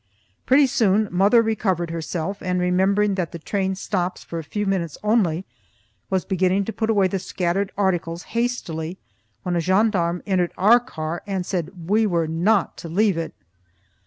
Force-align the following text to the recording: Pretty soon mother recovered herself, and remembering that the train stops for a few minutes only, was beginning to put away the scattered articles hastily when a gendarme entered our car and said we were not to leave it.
Pretty 0.47 0.65
soon 0.65 1.07
mother 1.11 1.43
recovered 1.43 1.91
herself, 1.91 2.41
and 2.41 2.59
remembering 2.59 3.13
that 3.13 3.31
the 3.31 3.37
train 3.37 3.75
stops 3.75 4.23
for 4.23 4.39
a 4.39 4.43
few 4.43 4.65
minutes 4.65 4.97
only, 5.03 5.45
was 6.09 6.25
beginning 6.25 6.65
to 6.65 6.73
put 6.73 6.89
away 6.89 7.07
the 7.07 7.19
scattered 7.19 7.71
articles 7.77 8.23
hastily 8.33 8.97
when 9.43 9.55
a 9.55 9.59
gendarme 9.61 10.23
entered 10.25 10.53
our 10.57 10.79
car 10.79 11.21
and 11.27 11.45
said 11.45 11.87
we 11.87 12.07
were 12.07 12.25
not 12.27 12.77
to 12.77 12.89
leave 12.89 13.15
it. 13.15 13.35